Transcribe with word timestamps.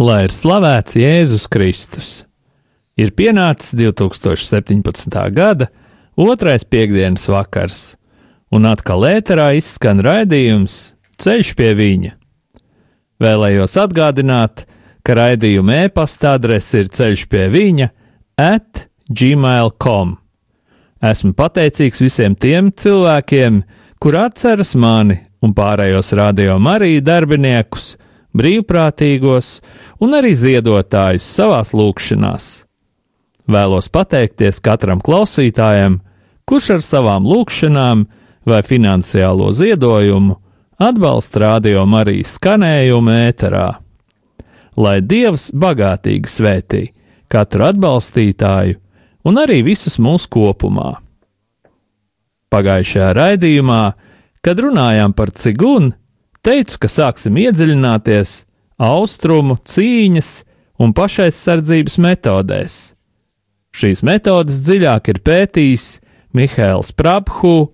Lai 0.00 0.22
ir 0.24 0.32
slavēts 0.32 0.94
Jēzus 0.96 1.42
Kristus! 1.52 2.06
Ir 2.96 3.10
pienācis 3.12 3.74
2017. 3.76 5.12
gada 5.36 5.66
otrais 6.16 6.64
piekdienas 6.64 7.26
vakars, 7.28 7.82
un 8.48 8.64
atkal 8.70 9.04
ēterā 9.10 9.50
izskan 9.58 10.00
raidījums 10.00 10.94
Ceļš 11.20 11.52
pie 11.52 11.74
viņa. 11.76 12.14
Vēlējos 13.20 13.76
atgādināt, 13.84 14.64
ka 15.04 15.20
raidījuma 15.20 15.82
e-pasta 15.84 16.32
adrese 16.38 16.80
ir 16.80 16.88
ceļš 16.88 17.28
pie 17.28 17.50
viņa 17.52 17.92
at 18.40 18.86
gmail.com. 19.04 20.16
Esmu 21.12 21.36
pateicīgs 21.36 22.00
visiem 22.00 22.40
tiem 22.40 22.72
cilvēkiem, 22.72 23.64
kur 24.00 24.16
atceras 24.24 24.72
mani 24.80 25.20
un 25.44 25.52
pārējos 25.52 26.14
radio 26.16 26.56
Mariju 26.56 27.04
darbiniekus, 27.04 27.98
brīvprātīgos 28.36 29.58
un 30.02 30.16
arī 30.18 30.34
ziedotājus 30.38 31.26
savās 31.26 31.72
lūkšanās. 31.76 32.50
Vēlos 33.50 33.88
pateikties 33.90 34.60
katram 34.62 35.00
klausītājam, 35.02 35.98
kurš 36.46 36.70
ar 36.76 36.84
savām 36.84 37.26
lūkšanām 37.26 38.06
vai 38.46 38.60
finansiālo 38.66 39.50
ziedojumu 39.52 40.36
atbalsta 40.80 41.44
radio 41.44 41.84
Marijas 41.86 42.36
skanējumu 42.38 43.16
ēterā. 43.26 43.68
Lai 44.80 45.00
Dievs 45.04 45.50
bagātīgi 45.52 46.30
svētī 46.30 46.84
katru 47.30 47.66
atbalstītāju 47.68 48.78
un 49.28 49.40
arī 49.42 49.60
visus 49.66 49.98
mūsu 50.02 50.30
kopumā. 50.32 50.94
Pagājušajā 52.50 53.10
raidījumā, 53.14 53.82
kad 54.42 54.62
runājām 54.62 55.12
par 55.14 55.30
cigunu, 55.36 55.92
Teicu, 56.40 56.78
ka 56.80 56.88
sāksim 56.88 57.36
iedziļināties 57.36 58.30
austrumu, 58.80 59.58
cīņas 59.60 60.30
un 60.80 60.94
pašaizsardzības 60.96 61.98
metodēs. 62.00 62.76
Šīs 63.76 64.00
metodes 64.06 64.62
dziļāk 64.64 65.12
ir 65.12 65.20
pētījis 65.26 65.84
Mihails 66.34 66.94
Prabhu, 66.96 67.68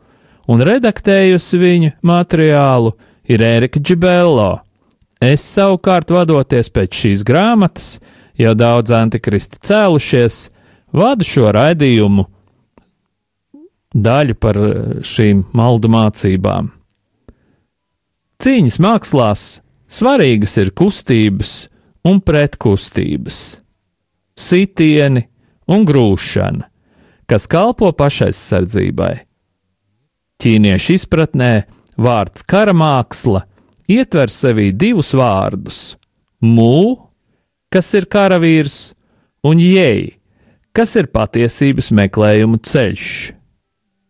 un 0.51 0.63
redaktējusi 0.67 1.61
viņa 1.63 1.93
materiālu 2.07 2.93
ir 3.31 3.45
Erika 3.47 3.81
Džibello. 3.81 4.57
Es 5.23 5.47
savukārt, 5.47 6.11
vadoties 6.13 6.69
pēc 6.75 7.01
šīs 7.05 7.25
grāmatas, 7.27 7.97
jau 8.37 8.53
daudz 8.59 8.93
antikristi 8.93 9.63
cēlušies, 9.63 10.49
vadu 10.93 11.25
šo 11.25 11.53
raidījumu 11.55 12.27
daļu 13.97 14.37
par 14.43 14.59
šīm 15.07 15.47
maldu 15.57 15.89
mācībām. 15.93 16.75
Cīņas 18.43 18.77
mākslās 18.85 19.43
svarīgas 19.89 20.57
ir 20.61 20.73
kustības 20.77 21.53
un 22.07 22.21
pretkustības, 22.21 23.39
sitieni 24.37 25.25
un 25.73 25.87
grūšana, 25.89 26.67
kas 27.27 27.49
kalpo 27.51 27.91
pašaizsardzībai. 27.97 29.15
Ķīniešu 30.37 30.99
izpratnē 30.99 31.53
vārds 31.97 32.45
karamāksla 32.45 33.47
ietver 33.89 34.29
sevī 34.29 34.69
divus 34.77 35.15
vārdus- 35.17 35.97
mū, 36.57 37.09
kas 37.73 37.95
ir 37.95 38.05
karavīrs, 38.05 38.93
un 39.43 39.59
jēj, 39.59 40.13
kas 40.77 40.95
ir 40.97 41.07
patiesības 41.07 41.89
meklējumu 41.91 42.61
ceļš. 42.61 43.33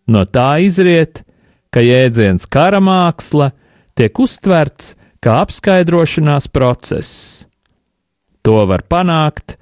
No 0.09 0.25
tā 0.25 0.59
izriet, 0.67 1.23
ka 1.71 1.81
jēdziens 1.81 2.47
karamāksla 2.51 3.53
ir 3.53 3.66
tiek 3.97 4.19
uztverts 4.21 4.95
kā 5.25 5.41
apskaidrošanās 5.43 6.49
process. 6.53 7.47
To 8.47 8.63
var 8.69 8.85
panākt, 8.87 9.57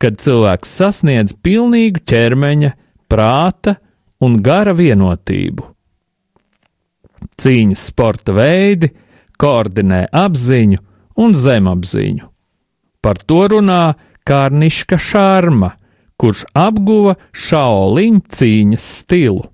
kad 0.00 0.16
cilvēks 0.22 0.70
sasniedz 0.80 1.34
pilnīgu 1.44 2.00
ķermeņa, 2.08 2.70
prāta 3.10 3.76
un 4.24 4.38
gara 4.40 4.72
vienotību. 4.76 5.66
Cīņas 7.40 7.82
sporta 7.90 8.32
veidi 8.36 8.90
koordinē 9.40 10.06
apziņu 10.12 10.80
un 11.20 11.36
zemapziņu. 11.36 12.28
Par 13.00 13.20
to 13.24 13.42
runā 13.52 13.82
Kārniška 14.28 14.98
Šarma, 15.00 15.72
kurš 16.20 16.44
apguva 16.56 17.16
šaoliņa 17.32 18.22
cīņas 18.36 18.88
stilu. 19.00 19.44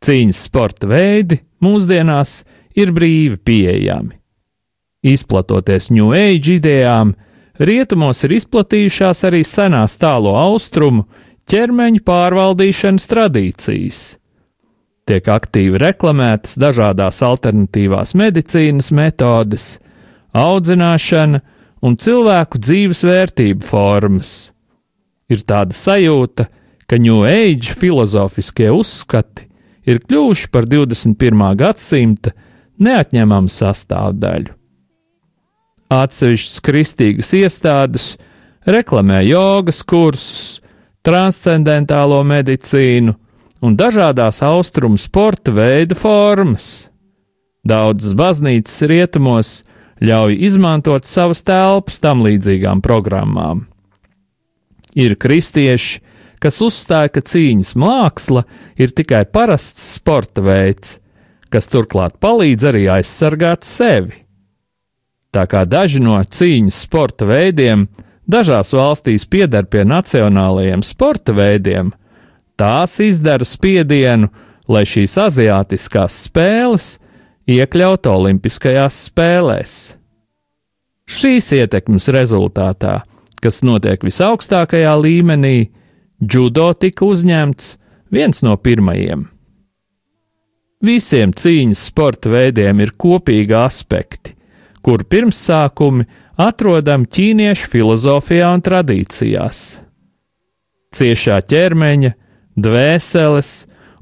Cīņas 0.00 0.42
sporta 0.46 0.88
veidi 0.90 1.40
mūsdienās 1.64 2.42
ir 2.76 2.92
brīvi 2.96 3.38
pieejami. 3.44 4.16
Izplatoties 5.00 5.88
New 5.94 6.12
Age 6.12 6.58
idejām, 6.58 7.14
rietumos 7.60 8.20
ir 8.26 8.36
izplatījušās 8.36 9.24
arī 9.28 9.40
senās 9.48 9.96
tālo 10.00 10.34
austrumu 10.36 11.06
ķermeņa 11.50 12.02
pārvaldīšanas 12.06 13.08
tradīcijas. 13.10 14.00
Tiek 15.08 15.26
aktīvi 15.32 15.80
reklamētas 15.80 16.58
dažādas 16.60 17.22
alternatīvās 17.26 18.12
medicīnas 18.14 18.92
metodes, 18.94 19.72
audzināšana 20.36 21.40
un 21.82 21.96
cilvēku 21.96 22.60
dzīves 22.60 23.02
vērtību 23.08 23.66
formas. 23.66 24.52
Ir 25.32 25.42
tāda 25.48 25.74
sajūta, 25.74 26.46
ka 26.86 26.98
New 27.00 27.24
Age 27.26 27.72
filozofiskie 27.80 28.68
uzskati 28.74 29.49
ir 29.90 30.00
kļuvuši 30.06 30.48
par 30.54 30.68
21. 30.70 31.44
gadsimta 31.58 32.32
neatņemamu 32.80 33.52
sastāvdaļu. 33.52 34.56
Atsevišķas 35.90 36.60
kristīgas 36.62 37.32
iestādes 37.34 38.12
reklamē 38.68 39.24
jogas 39.26 39.82
kursus, 39.82 40.60
transcendentālo 41.02 42.20
medicīnu 42.26 43.16
un 43.64 43.76
dažādās 43.76 44.40
austrumu 44.46 45.00
sporta 45.00 45.52
veidu 45.52 45.98
formas. 45.98 46.88
Daudzas 47.66 48.14
baznīcas 48.16 48.86
rietumos 48.88 49.50
ļauj 50.00 50.38
izmantot 50.46 51.04
savas 51.04 51.42
telpas 51.44 52.00
tam 52.00 52.22
līdzīgām 52.24 52.80
programmām. 52.84 53.66
Ir 54.96 55.16
kristieši, 55.20 56.00
kas 56.40 56.60
uzstāja, 56.64 57.12
ka 57.12 57.22
cīņas 57.24 57.74
māksla 57.78 58.44
ir 58.80 58.94
tikai 58.96 59.24
parasts 59.28 59.94
sporta 59.96 60.42
veids, 60.44 60.98
kas 61.52 61.68
turklāt 61.70 62.16
palīdz 62.22 62.68
arī 62.70 62.86
aizsargāt 62.96 63.66
sevi. 63.68 64.24
Tā 65.30 65.44
kā 65.46 65.62
daži 65.68 66.00
no 66.02 66.16
cīņas 66.18 66.84
sporta 66.86 67.28
veidiem 67.28 67.86
dažās 68.30 68.72
valstīs 68.74 69.26
pieder 69.30 69.66
pie 69.70 69.84
nacionālajiem 69.86 70.82
sporta 70.86 71.34
veidiem, 71.36 71.92
tās 72.58 72.98
izdara 73.02 73.46
spiedienu, 73.46 74.30
lai 74.70 74.84
šīs 74.86 75.16
aziātiskās 75.18 76.16
spēles 76.26 76.92
iekļautu 77.50 78.10
Olimpiskajās 78.12 79.06
spēlēs. 79.08 79.76
Šīs 81.10 81.50
ietekmes 81.58 82.06
rezultātā, 82.14 83.00
kas 83.42 83.64
notiek 83.66 84.02
visaugstākajā 84.06 84.92
līmenī, 85.00 85.70
Judo 86.20 86.72
tika 86.76 87.06
uzņemts 87.08 87.76
viens 88.12 88.42
no 88.44 88.56
pirmajiem. 88.60 89.24
Visiem 90.84 91.32
cīņas 91.36 91.86
sporta 91.90 92.30
veidiem 92.32 92.80
ir 92.80 92.94
kopīgi 92.96 93.56
aspekti, 93.56 94.34
kur 94.80 95.04
pirmsākumi 95.04 96.06
atrodam 96.40 97.04
ķīniešu 97.04 97.68
filozofijā 97.68 98.48
un 98.56 98.64
tradīcijās. 98.64 99.80
Ciešā 100.96 101.40
ķermeņa, 101.48 102.14
dvēseles 102.56 103.50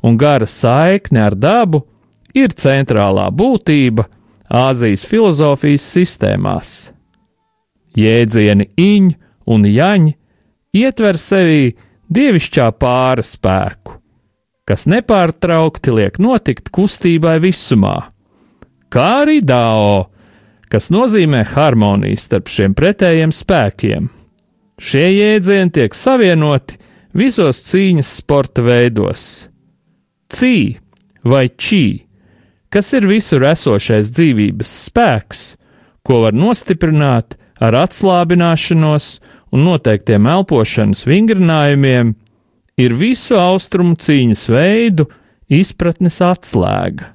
un 0.07 0.19
gara 0.19 0.47
saikne 0.47 1.25
ar 1.27 1.35
dabu 1.35 1.83
ir 2.35 2.55
centrālā 2.55 3.29
būtība 3.35 4.07
Āzijas 4.49 5.03
filozofijas 5.05 5.85
sistēmās. 5.85 6.69
Jēdzieni 7.99 8.71
iņ 8.81 9.11
un 9.53 9.67
jaņ 9.69 10.07
ietver 10.79 11.19
sevī 11.21 11.75
dievišķā 12.09 12.69
pāra 12.81 13.25
spēku, 13.25 13.99
kas 14.69 14.87
nepārtraukti 14.89 15.95
liek 15.95 16.19
notikt 16.23 16.73
kustībai 16.75 17.39
visumā, 17.45 18.11
kā 18.93 19.07
arī 19.25 19.41
dao, 19.45 20.09
kas 20.73 20.91
nozīmē 20.93 21.45
harmoniju 21.55 22.21
starp 22.21 22.51
šiem 22.53 22.77
pretējiem 22.77 23.33
spēkiem. 23.35 24.09
Šie 24.79 25.07
jēdzieni 25.11 25.75
tiek 25.75 25.95
savienoti 25.97 26.77
visos 27.19 27.65
cīņas 27.67 28.11
sporta 28.21 28.63
veidos. 28.63 29.49
Cī 30.31 30.79
vai 31.25 31.49
čī, 31.49 32.05
kas 32.71 32.93
ir 32.95 33.09
visur 33.09 33.43
esošais 33.49 34.13
dzīvības 34.15 34.75
spēks, 34.89 35.43
ko 36.05 36.23
var 36.27 36.37
nostiprināt 36.37 37.35
ar 37.59 37.75
atslābināšanos 37.75 39.09
un 39.19 39.38
noteiktiem 39.57 40.27
elpošanas 40.29 41.07
vingrinājumiem, 41.09 42.13
ir 42.79 42.95
visu 42.95 43.39
austrumu 43.39 43.97
cīņas 43.99 44.45
veidu 44.53 45.09
izpratnes 45.49 46.21
atslēga. 46.25 47.15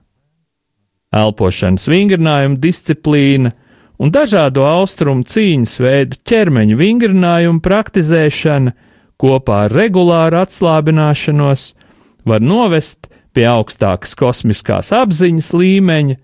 Elpošanas 1.13 1.85
vingrinājuma 1.91 2.57
disciplīna 2.57 3.53
un 4.01 4.11
dažādo 4.11 4.65
austrumu 4.65 5.25
cīņas 5.29 5.77
veidu 5.79 6.19
ķermeņa 6.25 6.77
vingrinājumu 6.79 7.61
praktizēšana 7.63 8.73
kopā 9.21 9.65
ar 9.67 9.75
regulāru 9.77 10.41
atslābināšanos 10.41 11.69
var 12.27 12.41
novest 12.41 13.07
pie 13.33 13.45
augstākas 13.49 14.15
kosmiskās 14.17 14.91
apziņas 14.95 15.53
līmeņa, 15.57 16.17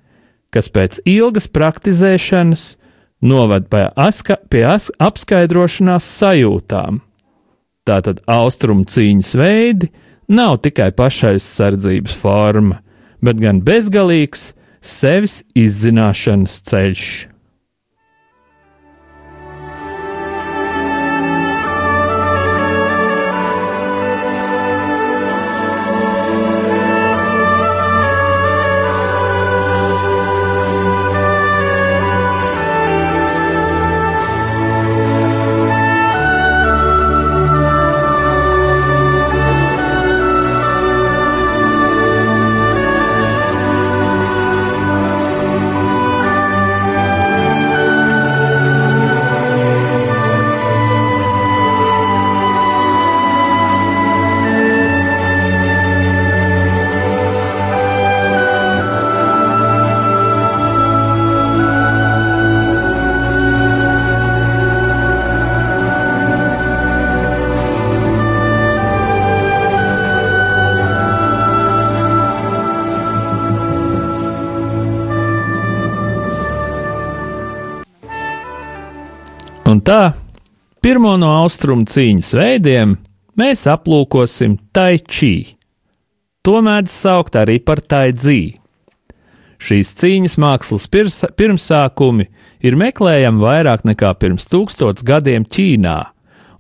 kas 0.54 0.70
pēc 0.74 1.00
ilgas 1.10 1.48
praktizēšanas 1.54 2.66
noved 3.22 3.70
pie, 3.70 3.88
aska, 3.96 4.38
pie 4.50 4.64
as, 4.68 4.90
apskaidrošanās 5.00 6.08
sajūtām. 6.20 7.02
Tātad 7.88 8.22
austrumu 8.30 8.86
cīņas 8.90 9.34
veidi 9.40 9.90
nav 10.30 10.60
tikai 10.64 10.92
pašaizsardzības 10.96 12.16
forma, 12.22 12.82
bet 13.24 13.42
gan 13.42 13.64
bezgalīgs 13.66 14.54
sevis 14.82 15.42
izzināšanas 15.58 16.62
ceļš. 16.70 17.29
Tā, 79.90 80.12
pirmo 80.84 81.16
no 81.18 81.32
austrumu 81.42 81.88
cīņas 81.90 82.34
veidiem 82.38 82.94
mēs 83.40 83.66
aplūkosim 83.72 84.58
tai 84.76 85.00
chi. 85.02 85.56
To 86.46 86.60
mēdz 86.66 86.94
saukt 86.94 87.38
arī 87.40 87.58
par 87.64 87.82
tai 87.82 88.12
dzī. 88.14 88.54
Šīs 89.60 89.96
cīņas 90.00 90.38
mākslas 90.40 90.86
pirmsākumi 90.94 92.28
ir 92.64 92.78
meklējami 92.80 93.42
vairāk 93.42 93.84
nekā 93.90 94.14
pirms 94.22 94.46
tūkstots 94.52 95.04
gadiem 95.08 95.48
Ķīnā 95.48 95.98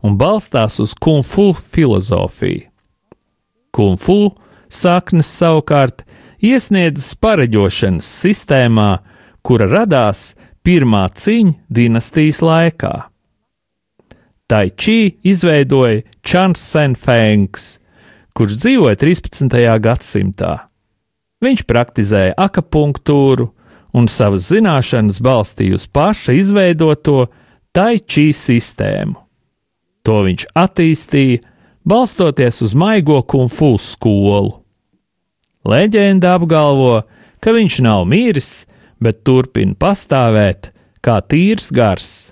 un 0.03 0.17
balstās 0.19 0.79
uz 0.83 0.95
kung 0.97 1.23
fu 1.23 1.51
filozofiju. 1.53 2.65
Kung 3.71 4.01
fu 4.01 4.33
saknes 4.67 5.29
savukārt 5.37 6.01
iesniedzas 6.41 7.13
pareģošanas 7.21 8.09
sistēmā, 8.25 8.89
kura 9.45 9.69
radās 9.69 10.33
pirmā 10.65 11.05
cīņa 11.13 11.55
dinastijas 11.69 12.43
laikā. 12.43 12.93
Tai 14.49 14.71
Čī 14.73 15.19
izveidoja 15.21 16.01
Čans 16.25 16.61
Senfengs, 16.71 17.75
kurš 18.33 18.55
dzīvoja 18.57 18.97
13. 18.97 19.45
gadsimtā. 19.77 20.53
Viņš 21.45 21.61
praktizēja 21.69 22.33
akupunktūru 22.33 23.45
un 23.93 24.09
savas 24.09 24.47
zināšanas 24.49 25.19
balstīja 25.21 25.77
uz 25.77 25.85
paša 25.85 26.33
izveidoto 26.39 27.27
Tai 27.69 28.01
Čī 28.01 28.31
sistēmu. 28.33 29.19
To 30.01 30.23
viņš 30.25 30.47
attīstīja, 30.57 31.43
balstoties 31.85 32.63
uz 32.65 32.73
maigo 32.73 33.19
kungfu 33.21 33.75
skolu. 33.77 34.55
Leģenda 35.61 36.33
apgalvo, 36.39 37.03
ka 37.37 37.53
viņš 37.53 37.79
nav 37.85 38.09
miris, 38.09 38.65
bet 38.97 39.21
turpina 39.21 39.77
pastāvēt 39.77 40.71
kā 41.05 41.21
tīrs 41.21 41.69
gars. 41.69 42.31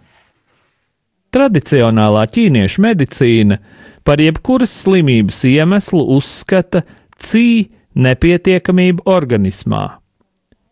Tradicionālā 1.37 2.23
ķīniešu 2.33 2.81
medicīna 2.81 3.59
par 4.07 4.21
jebkuras 4.23 4.71
slimības 4.81 5.43
iemeslu 5.45 6.01
uzskata 6.15 6.81
cī 7.13 7.67
nepietiekamību 7.93 9.05
organismā. 9.05 9.83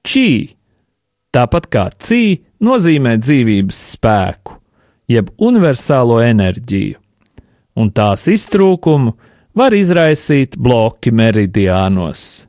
Čī, 0.06 0.56
tāpat 1.36 1.70
kā 1.70 1.86
cī, 2.02 2.40
nozīmē 2.66 3.14
dzīvības 3.22 3.84
spēku, 3.94 4.58
jeb 5.12 5.30
universālo 5.38 6.18
enerģiju, 6.26 6.98
un 7.78 7.94
tās 7.94 8.26
iztrūkumu 8.34 9.14
var 9.54 9.78
izraisīt 9.78 10.58
bloki 10.58 11.14
meridiānos. 11.14 12.46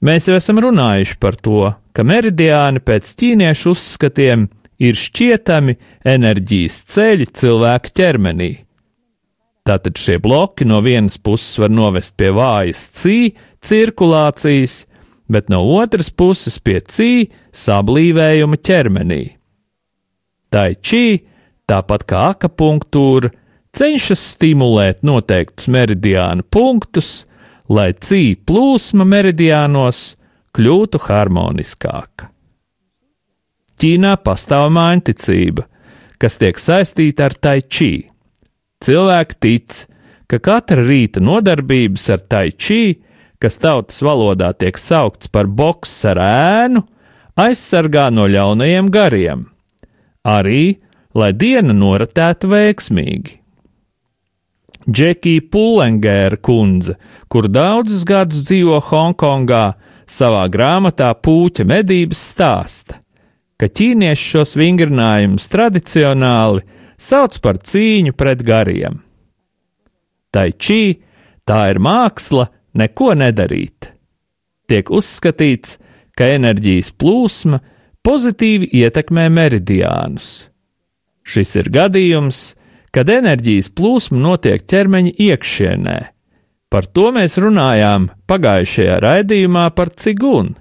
Mēs 0.00 0.32
jau 0.32 0.40
esam 0.40 0.64
runājuši 0.64 1.20
par 1.20 1.36
to, 1.36 1.68
ka 1.92 2.00
meridiāni 2.00 2.80
pēc 2.80 3.12
ķīniešu 3.20 3.76
uzskatiem 3.76 4.48
ir 4.48 4.63
šķietami 4.80 5.76
enerģijas 6.08 6.80
ceļi 6.90 7.28
cilvēka 7.36 7.92
ķermenī. 7.94 8.50
Tātad 9.64 9.96
šie 9.96 10.18
bloki 10.20 10.66
no 10.68 10.82
vienas 10.84 11.16
puses 11.16 11.56
var 11.62 11.70
novest 11.72 12.18
pie 12.20 12.32
vājas 12.36 12.82
cī 12.98 13.32
cirkulācijas, 13.64 14.82
bet 15.30 15.48
no 15.48 15.62
otras 15.78 16.10
puses 16.10 16.58
pie 16.60 16.82
cī 16.84 17.30
sablīvējuma 17.54 18.58
ķermenī. 18.60 19.22
Tai 20.52 20.68
čī, 20.84 21.24
tāpat 21.70 22.04
kā 22.10 22.26
akupunktūra, 22.34 23.32
cenšas 23.74 24.20
stimulēt 24.34 25.00
noteiktus 25.06 25.70
meridiānu 25.72 26.44
punktus, 26.52 27.24
lai 27.72 27.94
cī 27.96 28.36
plūsma 28.36 29.06
meridiānos 29.08 30.04
kļūtu 30.54 31.00
harmoniskāka. 31.08 32.33
Ķīnā 33.84 34.14
pastāv 34.24 34.70
mājiņticība, 34.72 35.66
kas 36.16 36.38
tiek 36.40 36.56
saistīta 36.56 37.26
ar 37.26 37.34
tai 37.36 37.58
čī. 37.60 37.88
Cilvēki 38.80 39.36
tic, 39.44 39.82
ka 40.24 40.38
katra 40.40 40.86
rīta 40.86 41.20
nodarbības 41.20 42.06
ar 42.14 42.22
tai 42.24 42.46
čī, 42.56 43.02
kas 43.36 43.60
tautas 43.60 44.00
valodā 44.00 44.54
tiek 44.56 44.80
saukts 44.80 45.28
par 45.28 45.52
boks 45.52 45.92
ar 46.14 46.22
ēnu, 46.24 46.80
aizsargā 47.36 48.06
no 48.08 48.24
ļaunajiem 48.24 48.88
gariem, 48.88 49.44
arī 50.24 50.80
lai 51.12 51.34
diena 51.36 51.76
noritētu 51.76 52.54
veiksmīgi. 52.56 53.36
Džekija 54.88 55.44
Pulengēra 55.52 56.40
kundze, 56.40 56.96
kur 57.28 57.52
daudzus 57.52 58.08
gadus 58.08 58.48
dzīvo 58.48 58.80
Hongkongā, 58.88 59.74
savā 60.08 60.48
grāmatā 60.48 61.12
Pūķa 61.20 61.68
medības 61.68 62.30
stāsta, 62.32 63.03
ka 63.60 63.68
ķīnieši 63.70 64.30
šos 64.34 64.54
vingrinājumus 64.58 65.48
tradicionāli 65.52 66.64
sauc 66.98 67.38
par 67.44 67.60
cīņu 67.62 68.14
pret 68.18 68.42
gariem. 68.46 69.00
Tai 70.34 70.48
čī 70.58 70.80
tā 71.46 71.60
ir 71.70 71.78
māksla 71.82 72.48
neko 72.74 73.12
nedarīt. 73.18 73.92
Tiek 74.66 74.90
uzskatīts, 74.90 75.78
ka 76.16 76.26
enerģijas 76.34 76.90
plūsma 76.98 77.60
pozitīvi 78.04 78.70
ietekmē 78.80 79.28
meridiānus. 79.30 80.48
Šis 81.24 81.54
ir 81.60 81.70
gadījums, 81.72 82.54
kad 82.94 83.08
enerģijas 83.10 83.70
plūsma 83.74 84.20
notiek 84.20 84.64
ķermeņa 84.70 85.14
iekšienē. 85.28 85.98
Par 86.70 86.86
to 86.90 87.10
mēs 87.14 87.38
runājām 87.38 88.10
pagājušajā 88.30 88.98
raidījumā 89.02 89.68
par 89.78 89.92
cigunu. 89.94 90.56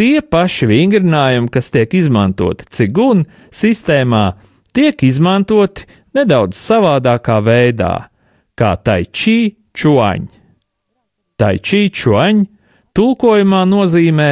Tie 0.00 0.22
paši 0.24 0.68
vingrinājumi, 0.70 1.50
kas 1.52 1.68
tiek 1.74 1.92
izmantoti 1.98 2.68
cigunu 2.72 3.26
sistēmā, 3.52 4.24
tiek 4.72 5.02
izmantoti 5.04 5.84
nedaudz 6.16 6.56
savādākā 6.56 7.36
veidā, 7.44 7.92
kā 8.56 8.72
tai 8.80 9.02
chi 9.12 9.58
chuaņ. 9.76 10.24
Tai 11.36 11.52
chi 11.60 11.82
chuaņ 11.92 12.40
tulkojumā 12.96 13.60
nozīmē 13.68 14.30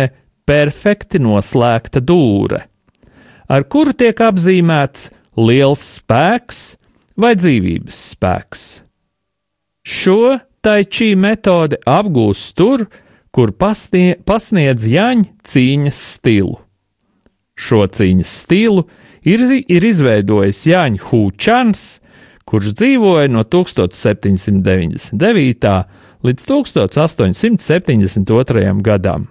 perfekti 0.48 1.20
noslēgta 1.20 2.00
dūre, 2.00 2.62
ar 3.52 3.64
kuru 3.68 3.92
tiek 3.92 4.16
apzīmēts 4.25 5.10
liels 5.37 5.84
spēks 5.98 6.62
vai 7.20 7.34
dzīvības 7.37 7.98
spēks. 8.14 8.64
Šo 9.84 10.38
tai 10.64 10.80
šī 10.84 11.12
metode 11.16 11.76
apgūst 11.88 12.56
tur, 12.56 12.88
kur 12.88 13.04
pasnie, 13.58 14.16
pasniedz 14.25 14.87
Jaņa 14.88 15.25
cīņas 15.44 16.14
stilu. 16.14 16.58
Šo 17.58 17.87
cīņas 17.87 18.28
stilu 18.44 18.85
ir, 19.26 19.40
ir 19.68 19.85
izveidojis 19.85 20.66
Jāņa 20.70 20.99
Hūčans, 21.08 22.00
kurš 22.49 22.73
dzīvoja 22.78 23.28
no 23.32 23.42
1799. 23.44 25.85
līdz 26.25 26.42
1872. 26.49 28.82
gadam. 28.82 29.28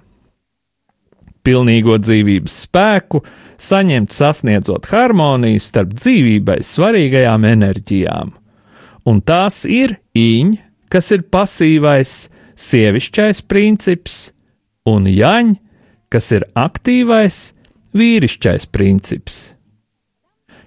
Pilnīgo 1.47 1.95
dzīvības 2.03 2.53
spēku 2.67 3.23
saņemt 3.57 4.11
sasniedzot 4.11 4.85
harmoniju 4.91 5.59
starp 5.63 5.93
dzīvībai 5.95 6.59
svarīgajām 6.67 7.45
enerģijām, 7.47 8.35
un 9.07 9.21
tās 9.23 9.63
ir 9.63 9.95
īņa, 10.11 10.59
kas 10.91 11.07
ir 11.15 11.23
pasīvais, 11.31 12.27
sievišķais 12.57 13.43
princips, 13.47 14.31
un 14.87 15.07
jaņ, 15.09 15.55
kas 16.11 16.31
ir 16.35 16.47
aktīvais, 16.57 17.51
vīrišķais 17.97 18.67
princips. 18.73 19.39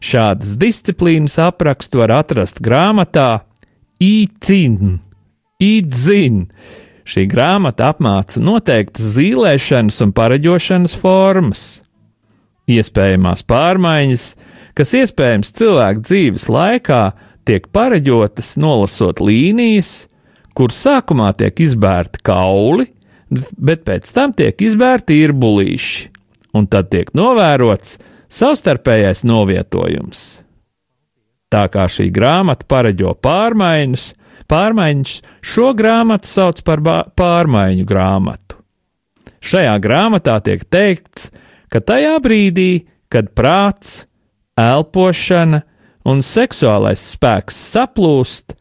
Šādas 0.00 0.54
disciplīnas 0.60 1.36
aprakstu 1.42 2.00
var 2.00 2.14
atrast 2.22 2.62
grāmatā 2.64 3.42
Īcin, 4.00 4.96
Īdzin. 5.60 6.46
Šī 7.04 7.26
grāmata 7.28 7.90
apmāca 7.90 8.40
noteiktas 8.40 9.16
zīlēšanas 9.16 9.98
un 10.04 10.12
pareģošanas 10.16 10.94
formas, 10.96 11.64
iespējamās 12.70 13.42
pārmaiņas, 13.50 14.26
kas 14.78 14.94
iespējams 14.96 15.50
cilvēka 15.58 16.04
dzīves 16.06 16.46
laikā 16.52 17.02
tiek 17.48 17.66
pareģotas 17.74 18.54
nolasot 18.62 19.20
līnijas, 19.24 20.09
kur 20.56 20.72
sākumā 20.74 21.30
tiek 21.38 21.60
izbērti 21.62 22.22
kauli, 22.26 22.86
bet 23.56 23.84
pēc 23.86 24.10
tam 24.14 24.34
tiek 24.36 24.58
izbērti 24.62 25.20
irbulīši, 25.24 26.08
un 26.58 26.66
tad 26.70 26.90
tiek 26.92 27.12
novērots 27.16 27.98
savstarpējais 28.30 29.24
novietojums. 29.26 30.24
Tā 31.50 31.66
kā 31.70 31.86
šī 31.90 32.10
grāmata 32.14 32.66
pareģo 32.70 33.16
pārmaiņas, 33.22 34.04
pārmaiņas 34.50 35.16
šo 35.42 35.72
grāmatu 35.78 36.30
sauc 36.30 36.62
par 36.66 36.82
pārmaiņu 37.18 37.86
grāmatu. 37.86 38.58
Šajā 39.40 39.74
grāmatā 39.82 40.36
tiek 40.44 40.62
teikts, 40.68 41.30
ka 41.72 41.80
tajā 41.80 42.18
brīdī, 42.22 42.84
kad 43.10 43.32
prāts, 43.34 44.04
elpošana 44.60 45.62
un 46.06 46.22
seksuālais 46.24 47.02
spēks 47.14 47.56
saplūst, 47.72 48.54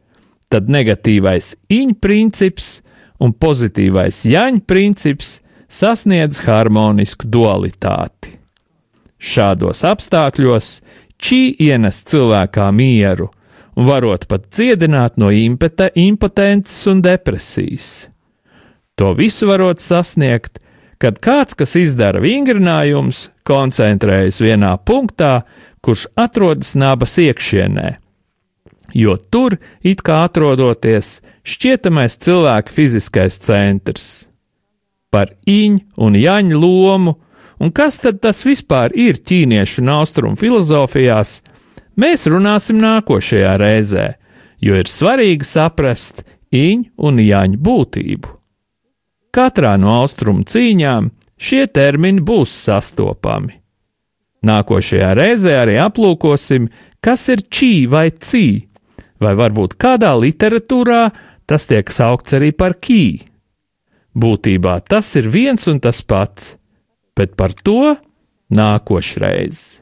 tad 0.50 0.70
negatīvais 0.70 1.54
iņa 1.70 1.98
princips 2.02 2.80
un 3.22 3.34
pozitīvais 3.34 4.24
jaņa 4.30 4.66
princips 4.68 5.40
sasniedz 5.70 6.42
harmonisku 6.48 7.30
dualitāti. 7.30 8.36
Šādos 9.20 9.84
apstākļos 9.86 10.80
čī 11.20 11.42
ienes 11.60 12.00
cilvēkā 12.08 12.70
mieru 12.74 13.30
un 13.80 13.88
varot 13.88 14.26
pat 14.28 14.48
dziedināt 14.52 15.20
no 15.20 15.30
impete, 15.32 15.92
impotences 15.96 16.88
un 16.92 17.04
depresijas. 17.04 18.08
To 19.00 19.14
visu 19.16 19.48
varot 19.48 19.80
sasniegt, 19.80 20.60
kad 21.00 21.20
kāds, 21.24 21.56
kas 21.56 21.78
izdara 21.80 22.20
vingrinājumus, 22.24 23.30
koncentrējas 23.48 24.42
vienā 24.44 24.74
punktā, 24.84 25.46
kurš 25.80 26.10
atrodas 26.20 26.74
nabas 26.76 27.16
iekšienē, 27.22 27.94
jo 28.94 29.16
tur, 29.32 29.58
it 29.84 30.04
kā 30.06 30.24
atrodoties, 30.28 31.20
šķietamais 31.44 32.18
cilvēka 32.24 32.74
fiziskais 32.74 33.40
centrs. 33.44 34.08
Par 35.10 35.34
īņu 35.50 36.04
un 36.06 36.18
jaņu 36.20 36.60
lomu, 36.60 37.16
un 37.60 37.72
kas 37.76 38.00
tad 38.04 38.22
tas 38.24 38.44
vispār 38.46 38.94
ir 38.94 39.18
ķīniešu 39.18 39.82
un 39.82 39.94
austrumu 39.98 40.40
filozofijās, 40.40 41.40
mēs 42.00 42.28
runāsim 42.30 42.80
nākošajā 42.82 43.56
reizē, 43.60 44.10
jo 44.62 44.78
ir 44.78 44.90
svarīgi 44.90 45.48
saprast 45.48 46.24
īņu 46.54 46.92
un 47.10 47.24
jaņu 47.24 47.64
būtību. 47.66 48.36
Katrā 49.34 49.76
no 49.78 50.00
austrumu 50.02 50.46
cīņām 50.50 51.12
šie 51.40 51.66
termini 51.74 52.22
būs 52.26 52.54
sastopami. 52.66 53.60
Nākošajā 54.46 55.12
reizē 55.18 55.58
arī 55.60 55.76
aplūkosim, 55.84 56.70
kas 57.04 57.28
ir 57.34 57.44
čī 57.52 57.74
vai 57.92 58.08
cī, 58.12 58.69
vai 59.24 59.36
varbūt 59.38 59.76
kādā 59.80 60.14
literatūrā 60.18 61.02
tas 61.50 61.68
tiek 61.70 61.90
saukts 61.92 62.36
arī 62.38 62.52
par 62.56 62.78
kī. 62.80 63.26
Būtībā 64.20 64.80
tas 64.90 65.10
ir 65.20 65.30
viens 65.32 65.68
un 65.70 65.80
tas 65.84 66.02
pats, 66.02 66.56
bet 67.16 67.36
par 67.40 67.54
to 67.54 67.96
nākošreiz. 68.54 69.80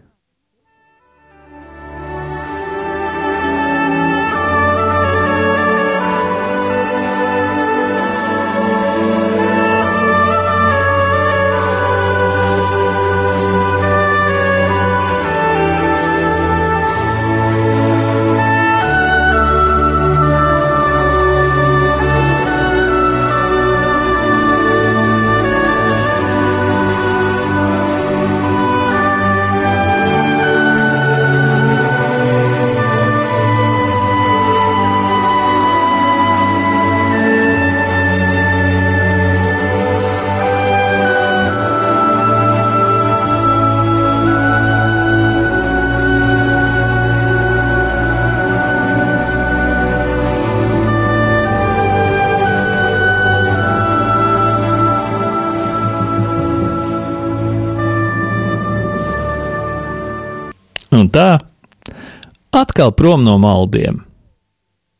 Atkal 62.77 62.91
prom 62.91 63.23
no 63.25 63.39
maldiem. 63.41 64.03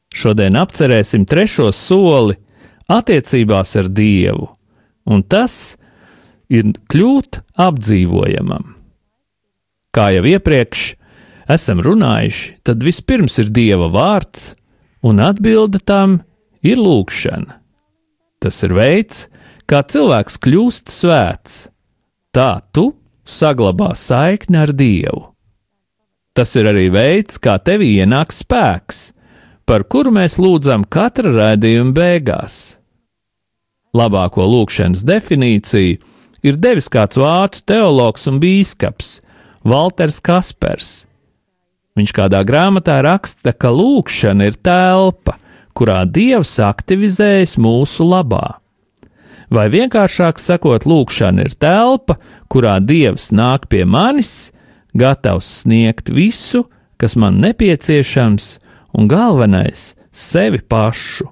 Šodien 0.10 0.55
apcerēsim 0.57 1.27
trešo 1.29 1.67
soli 1.69 2.34
attiecībās 2.89 3.75
ar 3.77 3.91
Dievu, 3.93 4.48
un 5.05 5.22
tas 5.22 5.77
ir 6.50 6.72
kļūt 6.89 7.38
apdzīvojamam. 7.53 8.74
Kā 9.93 10.07
jau 10.15 10.25
iepriekš 10.25 10.88
esam 11.53 11.86
runājuši, 11.86 12.55
tad 12.65 12.81
vispirms 12.81 13.38
ir 13.46 13.53
Dieva 13.53 13.91
vārds, 13.93 14.55
un 15.05 15.22
atbilde 15.22 15.77
tam 15.77 16.24
ir 16.65 16.81
lūkšana. 16.81 17.62
Tas 18.41 18.57
ir 18.65 18.74
veids, 18.74 19.27
kā 19.69 19.86
cilvēks 19.86 20.41
kļūst 20.41 20.89
svēts. 20.98 21.67
Tā 22.34 22.57
tu 22.74 22.89
saglabā 23.22 23.93
saikni 23.93 24.65
ar 24.65 24.74
Dievu. 24.74 25.27
Tas 26.38 26.51
ir 26.53 26.67
arī 26.70 26.91
veids, 26.94 27.39
kā 27.41 27.56
tevī 27.58 27.96
ienāk 28.03 28.29
spēks, 28.29 29.08
par 29.65 29.88
kuru 29.89 30.12
mēs 30.13 30.36
lūdzam 30.38 30.84
katra 30.86 31.32
rādījuma 31.34 31.96
beigās. 31.98 32.77
Labāko 33.98 34.46
lūkšanas 34.46 35.01
definīciju 35.08 35.98
ir 36.46 36.60
devis 36.62 36.91
kāds 36.94 37.17
vācu 37.17 37.63
teologs 37.65 38.27
un 38.29 38.38
bīskaps 38.44 39.15
Walters 39.65 40.20
Kaspers. 40.22 40.91
Viņš 41.98 42.13
kādā 42.13 42.44
grāmatā 42.46 43.00
raksta, 43.01 43.56
ka 43.58 43.72
lūkšana 43.74 44.51
ir 44.51 44.60
telpa, 44.62 45.39
kurā 45.74 46.03
Dievs 46.06 46.53
aktivizējas 46.62 47.58
mūsu 47.58 48.06
labā. 48.06 48.60
Vai 49.50 49.65
vienkāršāk 49.74 50.38
sakot, 50.38 50.86
lūkšana 50.86 51.48
ir 51.48 51.58
telpa, 51.58 52.20
kurā 52.51 52.77
Dievs 52.84 53.32
nāk 53.34 53.65
pie 53.72 53.82
manis, 53.89 54.51
gatavs 54.98 55.48
sniegt 55.62 56.10
visu, 56.10 56.66
kas 56.98 57.16
man 57.16 57.39
nepieciešams, 57.44 58.58
un 58.98 59.08
galvenais- 59.08 59.94
sevi 60.12 60.60
pašu. 60.60 61.27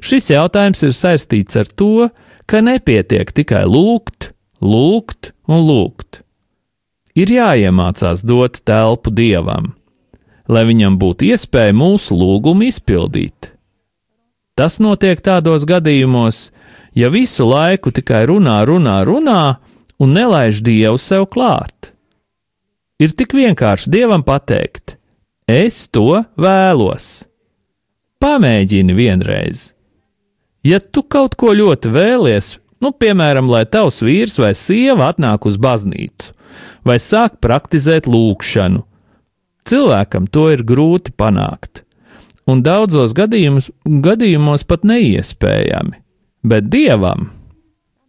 Šis 0.00 0.30
jautājums 0.30 0.82
ir 0.82 0.92
saistīts 0.94 1.56
ar 1.56 1.66
to, 1.66 2.10
ka 2.46 2.60
nepietiek 2.60 3.32
tikai 3.32 3.64
lūgt, 3.64 4.30
lūgt 4.60 5.32
un 5.48 5.66
lūgt. 5.66 6.22
Ir 7.16 7.26
jāiemācās 7.26 8.22
dot 8.24 8.60
telpu 8.64 9.10
dievam, 9.10 9.72
lai 10.48 10.64
viņam 10.68 10.98
būtu 11.00 11.32
iespēja 11.32 11.72
mūsu 11.72 12.16
lūgumu 12.16 12.68
izpildīt. 12.68 13.52
Tas 14.56 14.78
notiek 14.80 15.20
tādos 15.20 15.66
gadījumos, 15.68 16.50
ja 16.96 17.10
visu 17.12 17.44
laiku 17.48 17.92
tikai 17.92 18.24
runā, 18.28 18.62
runā, 18.68 19.02
runā 19.04 19.56
un 20.00 20.14
nelaiž 20.16 20.62
dievu 20.64 21.00
sev 21.00 21.26
klāt. 21.32 21.95
Ir 22.96 23.12
tik 23.12 23.34
vienkārši 23.36 23.90
dievam 23.92 24.24
pateikt: 24.24 24.96
Es 25.46 25.84
to 25.92 26.24
vēlos. 26.40 27.26
Pamēģini 28.24 28.96
vienreiz. 28.96 29.68
Ja 30.64 30.80
tu 30.80 31.04
kaut 31.04 31.36
ko 31.38 31.52
ļoti 31.54 31.92
vēlies, 31.92 32.56
nu, 32.82 32.90
piemēram, 32.96 33.50
lai 33.52 33.66
tavs 33.68 34.00
vīrs 34.02 34.38
vai 34.40 34.54
sieva 34.56 35.12
atnāk 35.12 35.46
uz 35.46 35.60
baznīcu, 35.60 36.32
vai 36.88 36.96
sāk 36.98 37.36
praktizēt 37.44 38.08
lūgšanu, 38.10 38.82
cilvēkam 39.68 40.26
to 40.32 40.48
ir 40.56 40.64
grūti 40.66 41.12
panākt, 41.14 41.84
un 42.48 42.64
daudzos 42.66 43.14
gadījumos, 43.14 43.70
gadījumos 43.84 44.66
pat 44.66 44.88
neiespējami, 44.88 46.00
bet 46.42 46.72
dievam, 46.72 47.28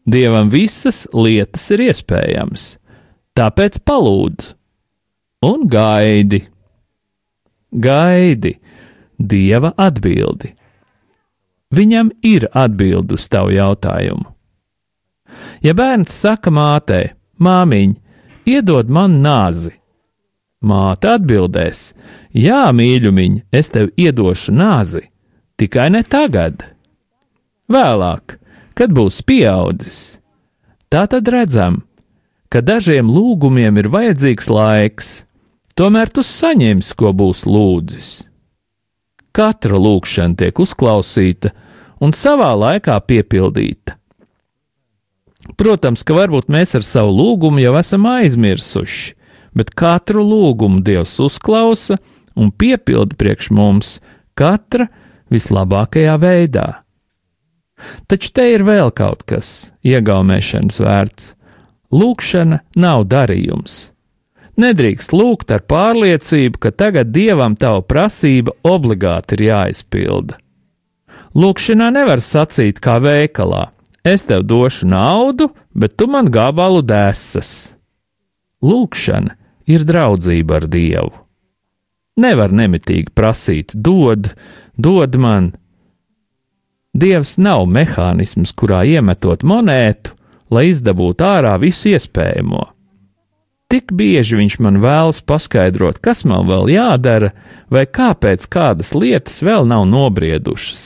dievam 0.09 0.49
visas 0.49 1.05
lietas 1.13 1.69
ir 1.75 1.89
iespējamas, 1.91 2.71
tāpēc 3.37 3.83
palūdz 3.85 4.55
un 5.41 5.67
gaidi. 5.67 6.41
Gaidi 7.71 8.57
dieva 9.17 9.73
atbildi. 9.77 10.53
Viņam 11.73 12.11
ir 12.23 12.47
atbild 12.55 13.11
uz 13.11 13.27
tavu 13.27 13.51
jautājumu. 13.51 14.29
Ja 15.61 15.73
bērns 15.75 16.13
saka 16.15 16.53
mātei, 16.53 17.11
māmiņ, 17.43 17.97
iedod 18.47 18.87
man 18.93 19.19
nāzi, 19.25 19.73
māte 20.63 21.11
atbildēs: 21.17 21.91
Jā, 22.31 22.69
mīļumiņ, 22.71 23.41
es 23.51 23.73
tev 23.73 23.91
iedošu 23.99 24.55
nāzi, 24.55 25.03
tikai 25.59 25.89
ne 25.91 26.05
tagad. 26.07 26.63
Vēlāk, 27.67 28.37
kad 28.77 28.95
būs 28.95 29.19
pieaudzis, 29.27 30.21
tā 30.87 31.03
tad 31.11 31.27
redzam, 31.27 31.81
ka 32.47 32.63
dažiem 32.63 33.11
lūgumiem 33.11 33.75
ir 33.81 33.91
vajadzīgs 33.91 34.47
laiks, 34.47 35.26
tomēr 35.77 36.11
tu 36.11 36.23
saņemsi, 36.25 36.95
ko 36.97 37.13
būs 37.13 37.45
lūdzis. 37.49 38.09
Katra 39.37 39.77
lūkšana 39.77 40.37
tiek 40.39 40.59
uzklausīta 40.59 41.53
un 42.01 42.13
savā 42.13 42.51
laikā 42.57 42.97
piepildīta. 43.05 43.97
Protams, 45.57 46.03
ka 46.03 46.17
varbūt 46.17 46.49
mēs 46.51 46.75
ar 46.77 46.83
savu 46.85 47.13
lūgumu 47.15 47.61
jau 47.61 47.75
esam 47.79 48.05
aizmirsuši, 48.09 49.13
bet 49.57 49.71
katru 49.77 50.25
lūgumu 50.25 50.81
Dievs 50.85 51.15
uzklausa 51.23 51.97
un 52.37 52.51
piepilda 52.51 53.17
priekš 53.17 53.49
mums 53.55 53.97
katra 54.37 54.89
vislabākajā 55.33 56.17
veidā. 56.21 56.67
Taču 58.09 58.31
te 58.33 58.47
ir 58.53 58.65
vēl 58.65 58.91
kaut 58.97 59.23
kas 59.29 59.71
iegaumēšanas 59.85 60.81
vērts. 60.81 61.33
Lūkšana 61.93 62.59
nav 62.75 63.05
darījums. 63.07 63.91
Nedrīkst 64.57 65.13
lūgt 65.13 65.51
ar 65.53 65.61
pārliecību, 65.69 66.57
ka 66.57 66.71
tagad 66.73 67.11
dievam 67.13 67.53
tava 67.55 67.83
prasība 67.85 68.55
obligāti 68.65 69.37
ir 69.37 69.43
jāizpilda. 69.51 70.39
Lūkšanā 71.37 71.91
nevar 71.93 72.23
sacīt 72.25 72.81
kā 72.81 72.97
veikalā: 73.03 73.67
es 74.01 74.25
tev 74.25 74.47
došu 74.49 74.87
naudu, 74.89 75.51
bet 75.77 75.93
tu 75.97 76.07
man 76.09 76.31
gabalu 76.33 76.81
dēsas. 76.81 77.75
Lūkšana 78.65 79.35
ir 79.69 79.85
draudzība 79.85 80.57
ar 80.57 80.65
Dievu. 80.65 81.13
Nevar 82.17 82.49
nemitīgi 82.49 83.13
prasīt, 83.13 83.75
dod, 83.75 84.31
dod 84.73 85.19
man. 85.21 85.51
Dievs 86.97 87.35
nav 87.37 87.67
mehānisms, 87.69 88.55
kurā 88.57 88.81
iemetot 88.89 89.45
monētu, 89.45 90.15
lai 90.49 90.71
izdabūtu 90.71 91.27
ārā 91.27 91.53
visu 91.61 91.93
iespējamo. 91.93 92.63
Tik 93.67 93.91
bieži 93.91 94.37
viņš 94.39 94.59
man 94.63 94.79
vēlas 94.79 95.19
paskaidrot, 95.27 95.99
kas 95.99 96.23
man 96.23 96.47
vēl 96.47 96.69
jādara, 96.71 97.33
vai 97.67 97.83
kāpēc 97.83 98.45
kādas 98.47 98.93
lietas 98.95 99.41
vēl 99.43 99.67
nav 99.67 99.83
nobriedušas. 99.89 100.85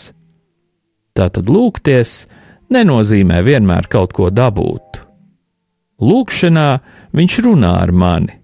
Tātad 1.14 1.52
lūgties 1.52 2.26
nenozīmē 2.74 3.44
vienmēr 3.46 3.86
kaut 3.92 4.16
ko 4.18 4.32
dabūt. 4.34 5.04
Lūkšanā 6.02 6.70
viņš 7.14 7.38
runā 7.46 7.76
ar 7.84 7.94
mani, 7.94 8.40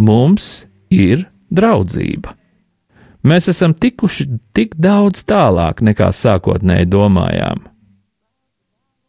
mums 0.00 0.64
ir 0.88 1.26
draudzība. 1.52 2.32
Mēs 3.28 3.50
esam 3.52 3.74
tikuši 3.76 4.24
tik 4.56 4.78
daudz 4.80 5.26
tālāk 5.28 5.82
nekā 5.84 6.08
sākotnēji 6.14 6.88
domājām. 6.88 7.66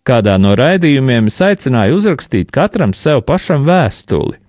Kādā 0.04 0.36
no 0.42 0.56
raidījumiem 0.58 1.30
es 1.30 1.40
aicināju 1.46 2.00
uzrakstīt 2.02 2.52
katram 2.52 2.92
sev 2.98 3.22
pašam 3.28 3.64
vēstuli. 3.70 4.40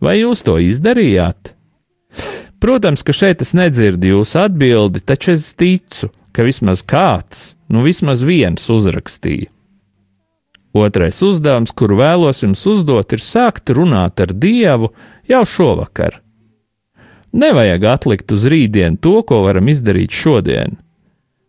Vai 0.00 0.20
jūs 0.20 0.44
to 0.46 0.58
izdarījāt? 0.62 1.54
Protams, 2.62 3.04
ka 3.06 3.14
šeit 3.14 3.42
es 3.44 3.54
nedzirdu 3.54 4.14
jūsu 4.14 4.40
atbildi, 4.42 5.02
taču 5.06 5.34
es 5.36 5.52
ticu, 5.58 6.10
ka 6.34 6.46
vismaz 6.46 6.82
kāds, 6.86 7.52
nu 7.70 7.84
vismaz 7.86 8.24
viens 8.26 8.64
uzrakstīja. 8.70 9.50
Otrais 10.78 11.18
uzdevums, 11.24 11.72
kuru 11.72 11.96
vēlos 11.98 12.42
jums 12.44 12.62
uzdot, 12.68 13.14
ir 13.14 13.22
sākt 13.24 13.72
runāt 13.74 14.20
ar 14.20 14.34
Dievu 14.34 14.92
jau 15.26 15.42
šovakar. 15.48 16.20
Nevajag 17.32 17.84
atlikt 17.88 18.32
uz 18.32 18.44
rītdienu 18.48 19.00
to, 19.00 19.18
ko 19.26 19.42
varam 19.46 19.68
izdarīt 19.68 20.14
šodien. 20.14 20.78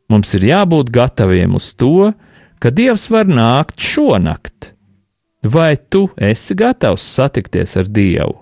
Mums 0.10 0.34
ir 0.38 0.48
jābūt 0.50 0.90
gataviem 0.92 1.56
uz 1.60 1.70
to, 1.78 2.12
ka 2.60 2.72
Dievs 2.74 3.08
var 3.14 3.30
nākt 3.30 3.80
šonakt. 3.84 4.74
Vai 5.44 5.78
tu 5.78 6.10
esi 6.20 6.56
gatavs 6.56 7.04
satikties 7.16 7.78
ar 7.80 7.88
Dievu? 7.88 8.42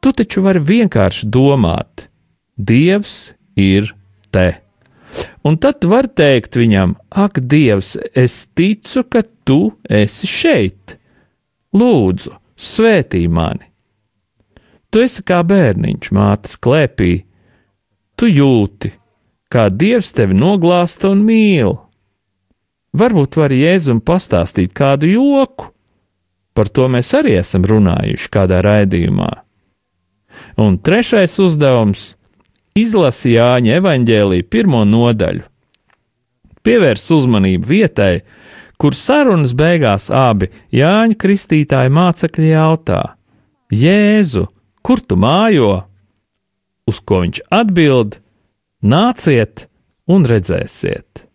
Tu 0.00 0.12
taču 0.16 0.40
vari 0.44 0.62
vienkārši 0.62 1.28
domāt, 1.28 2.06
Dievs 2.56 3.34
ir 3.58 3.90
te. 4.32 4.62
Un 5.44 5.58
tad 5.60 5.84
var 5.84 6.08
teikt 6.08 6.56
viņam, 6.56 6.96
ak, 7.10 7.40
Dievs, 7.44 7.96
es 8.16 8.46
ticu, 8.56 9.04
ka 9.04 9.22
tu 9.44 9.76
esi 9.84 10.28
šeit. 10.30 10.96
Lūdzu, 11.76 12.32
svētī 12.56 13.26
mani. 13.28 13.68
Tu 14.90 15.04
esi 15.04 15.20
kā 15.26 15.42
bērniņš 15.44 16.12
mātes 16.16 16.56
klēpī. 16.56 17.26
Tu 18.16 18.30
jūti, 18.32 18.94
kā 19.52 19.68
Dievs 19.68 20.14
tevi 20.16 20.38
noglāsta 20.38 21.12
un 21.12 21.26
mīl. 21.28 21.76
Varbūt 22.96 23.36
var 23.36 23.52
Jēzum 23.52 24.00
pastāstīt 24.00 24.72
kādu 24.76 25.10
joku. 25.10 25.72
Par 26.56 26.70
to 26.72 26.86
mēs 26.88 27.10
arī 27.18 27.34
esam 27.36 27.66
runājuši 27.68 28.30
kādā 28.32 28.62
raidījumā. 28.64 29.28
Un 30.60 30.78
trešais 30.80 31.34
uzdevums 31.44 32.14
izlasi 32.76 33.34
Jāņa 33.34 33.76
evaņģēlī 33.80 34.40
pirmo 34.48 34.80
nodaļu. 34.88 35.44
Pievērs 36.64 37.04
uzmanību 37.12 37.68
vietai, 37.68 38.14
kur 38.80 38.96
sarunas 38.96 39.52
beigās 39.56 40.08
abi 40.08 40.48
Jāņa 40.74 41.18
Kristītāja 41.20 41.92
mācekļi 41.92 42.48
jautā: 42.54 43.02
Jēzu, 43.72 44.46
kur 44.80 45.04
tu 45.04 45.20
mājo? 45.20 45.84
Uz 46.88 47.04
ko 47.04 47.20
viņš 47.26 47.44
atbild: 47.60 48.18
Nāciet 48.80 49.68
un 50.08 50.24
redzēsiet! 50.24 51.25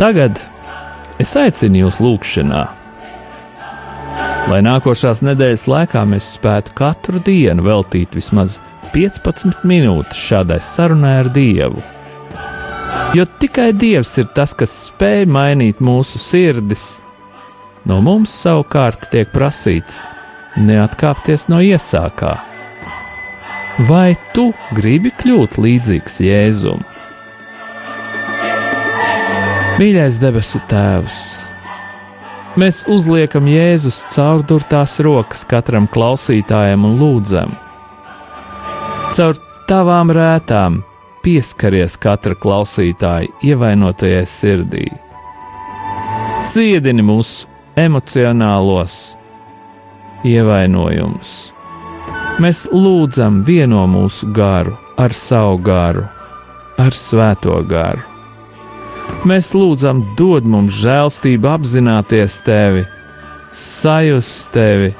Tagad 0.00 0.40
es 1.20 1.30
aicinu 1.36 1.84
jūs 1.84 1.98
lūgšanā, 2.00 2.60
lai 4.48 4.60
nākošās 4.64 5.20
nedēļas 5.26 5.66
laikā 5.68 6.04
mēs 6.08 6.32
spētu 6.38 6.72
katru 6.78 7.20
dienu 7.26 7.66
veltīt 7.66 8.16
vismaz 8.16 8.58
15 8.94 9.66
minūtes 9.68 10.18
šādai 10.18 10.58
sarunai 10.64 11.18
ar 11.20 11.30
Dievu. 11.34 11.82
Jo 13.14 13.26
tikai 13.42 13.70
Dievs 13.76 14.16
ir 14.22 14.30
tas, 14.34 14.54
kas 14.56 14.72
spēj 14.88 15.26
mainīt 15.30 15.82
mūsu 15.84 16.18
sirdis. 16.22 16.86
No 17.84 18.00
mums 18.04 18.32
savukārt 18.42 19.10
tiek 19.12 19.30
prasīts 19.34 20.00
neatkāpties 20.56 21.48
no 21.52 21.60
iesākā. 21.64 22.38
Vai 23.88 24.16
tu 24.34 24.50
gribi 24.76 25.12
kļūt 25.22 25.60
līdzīgs 25.60 26.20
Jēzum? 26.24 26.89
Mīļais 29.80 30.18
debesu 30.20 30.58
Tēvs! 30.68 31.18
Mēs 32.60 32.82
uzliekam 32.92 33.46
Jēzus 33.48 34.02
caurdurtās 34.12 34.98
rokas 35.00 35.46
katram 35.48 35.86
klausītājam 35.88 36.84
un 36.84 36.98
lūdzam, 37.00 37.54
caur 39.16 39.40
tavām 39.70 40.12
rētām 40.12 40.82
pieskaries 41.24 41.96
katra 42.02 42.36
klausītāja 42.36 43.30
ievainotajai 43.40 44.26
sirdī. 44.28 44.84
Ciedini 46.44 47.00
mūsu 47.00 47.48
emocionālos 47.80 48.98
ievainojumus. 50.28 51.34
Mēs 52.36 52.66
lūdzam 52.76 53.40
vieno 53.48 53.88
mūsu 53.88 54.28
garu 54.36 54.76
ar 55.00 55.16
savu 55.16 55.56
garu, 55.72 56.04
ar 56.76 57.00
svēto 57.06 57.56
garu. 57.64 58.09
Mēs 59.28 59.50
lūdzam, 59.52 60.00
dod 60.16 60.46
mums 60.48 60.78
žēlstību, 60.80 61.48
apzināties 61.50 62.38
tevi, 62.46 62.86
sajust 63.52 64.52
tevi 64.54 64.94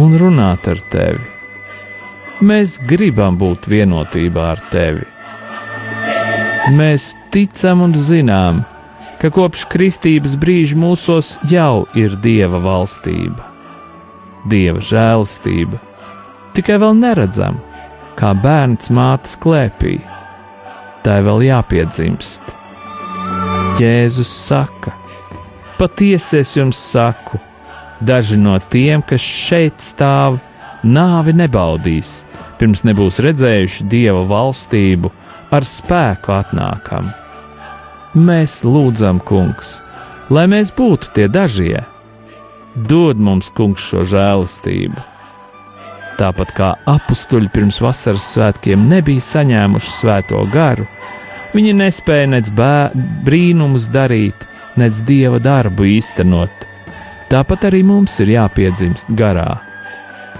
un 0.00 0.16
runāt 0.18 0.68
ar 0.70 0.80
tevi. 0.92 1.22
Mēs 2.40 2.78
gribam 2.88 3.36
būt 3.36 3.66
vienotībā 3.68 4.44
ar 4.54 4.62
tevi. 4.72 5.04
Mēs 6.72 7.10
ticam 7.34 7.82
un 7.84 7.92
zinām, 7.92 8.62
ka 9.20 9.28
kopš 9.34 9.66
kristības 9.68 10.38
brīža 10.40 10.78
mūsos 10.80 11.34
jau 11.50 11.84
ir 11.98 12.14
dieva 12.24 12.60
valstība, 12.64 13.44
dieva 14.48 14.80
žēlastība. 14.80 15.80
Tikai 16.56 16.78
vēl 16.80 16.96
neredzam, 17.00 17.60
kā 18.16 18.32
bērns 18.36 18.88
mātes 18.94 19.36
klēpī. 19.42 19.98
Tā 21.04 21.20
vēl 21.24 21.44
jāpiedzimst. 21.50 22.59
Jēzus 23.80 24.28
saka: 24.28 24.92
Patiesi 25.78 26.40
es 26.42 26.52
jums 26.58 26.76
saku, 26.76 27.38
daži 28.04 28.36
no 28.36 28.58
tiem, 28.60 29.00
kas 29.00 29.24
šeit 29.24 29.80
stāv, 29.80 30.36
nāvi 30.84 31.32
nebaudīs, 31.38 32.20
pirms 32.60 32.84
nebūs 32.84 33.22
redzējuši 33.24 33.86
dieva 33.88 34.26
valstību 34.28 35.12
ar 35.56 35.64
spēku 35.64 36.34
atnākam. 36.36 37.08
Mēs 38.12 38.60
lūdzam, 38.66 39.22
kungs, 39.24 39.78
lai 40.28 40.44
mēs 40.50 40.74
būtu 40.76 41.14
tie 41.16 41.28
dažie. 41.32 41.80
Dod 42.74 43.16
mums, 43.16 43.48
kungs, 43.54 43.86
šo 43.86 44.04
žēlastību. 44.12 45.06
Tāpat 46.20 46.52
kā 46.52 46.74
apstuļi 46.90 47.48
pirms 47.54 47.80
vasaras 47.80 48.28
svētkiem 48.34 48.82
nebija 48.90 49.24
saņēmuši 49.24 49.94
svēto 49.94 50.44
garu, 50.52 50.84
viņi 51.54 51.72
nespēja 51.78 52.28
nec 52.34 52.50
brīnumus 53.26 53.88
darīt, 53.92 54.46
nec 54.76 55.00
dieva 55.06 55.40
darbu 55.42 55.88
īstenot. 55.96 56.68
Tāpat 57.30 57.70
arī 57.70 57.82
mums 57.86 58.18
ir 58.22 58.34
jāpiedzimst 58.36 59.12
garā. 59.18 59.60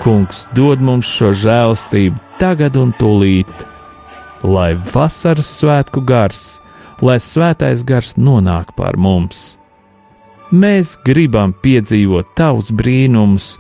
Kungs 0.03 0.47
dod 0.57 0.81
mums 0.83 1.11
šo 1.11 1.35
žēlastību 1.37 2.39
tagad 2.41 2.79
un 2.81 2.95
tūlīt 2.97 3.69
lai 4.43 4.75
vasaras 4.75 5.49
svētku 5.61 6.03
gars, 6.05 6.61
lai 7.05 7.19
svētais 7.21 7.85
gars 7.85 8.17
nonāk 8.17 8.75
pār 8.77 8.97
mums. 8.97 9.59
Mēs 10.51 10.97
gribam 11.07 11.53
piedzīvot 11.63 12.35
tavus 12.39 12.73
brīnumus, 12.75 13.55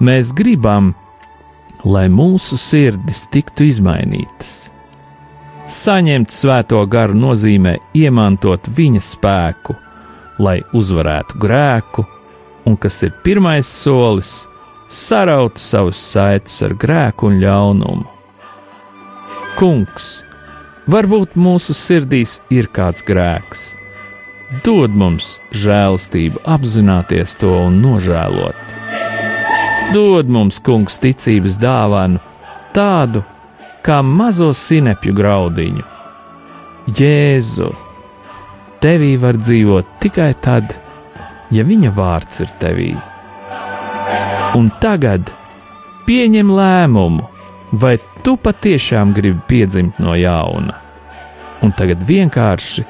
mēs 0.00 0.34
gribam, 0.36 0.92
lai 1.84 2.06
mūsu 2.12 2.58
sirdis 2.60 3.24
tiktu 3.32 3.70
izmainītas. 3.70 4.75
Saņemt 5.66 6.30
svēto 6.30 6.78
garu 6.86 7.16
nozīmē 7.18 7.72
iemantot 7.98 8.68
viņa 8.70 9.00
spēku, 9.02 9.74
lai 10.38 10.60
uzvarētu 10.70 11.40
grēku, 11.42 12.04
un 12.70 12.76
kas 12.78 13.00
ir 13.02 13.16
pirmais 13.24 13.66
solis, 13.66 14.44
sarautu 14.86 15.58
savus 15.58 15.98
saitus 15.98 16.60
ar 16.62 16.76
grēku 16.78 17.32
un 17.32 17.40
ļaunumu. 17.42 18.06
Kungs, 19.58 20.10
varbūt 20.86 21.34
mūsu 21.34 21.74
sirdīs 21.74 22.38
ir 22.54 22.70
kāds 22.70 23.02
grēks. 23.02 23.72
Dod 24.62 24.94
mums 24.94 25.40
žēlastību, 25.50 26.46
apzināties 26.46 27.34
to 27.42 27.50
un 27.66 27.82
nožēlot. 27.82 28.76
Dod 29.90 30.30
mums, 30.30 30.62
kungs, 30.62 31.02
ticības 31.02 31.58
dāvanu, 31.58 32.22
tādu 32.70 33.26
kā 33.86 34.00
mazo 34.02 34.50
sinepju 34.54 35.14
graudiņu. 35.14 35.84
Jēzu, 36.86 37.68
tevī 38.82 39.14
var 39.22 39.38
dzīvot 39.38 39.96
tikai 40.02 40.32
tad, 40.42 40.74
ja 41.54 41.64
viņa 41.66 41.92
vārds 41.94 42.42
ir 42.42 42.52
tevī. 42.60 42.90
Un 44.58 44.70
tagad 44.82 45.30
pieņem 46.06 46.50
lēmumu, 46.50 47.26
vai 47.72 47.96
tu 48.22 48.36
patiešām 48.38 49.14
gribi 49.14 49.42
piedzimt 49.50 49.98
no 50.02 50.14
jauna. 50.18 50.80
Un 51.62 51.72
tagad 51.74 52.02
vienkārši 52.06 52.84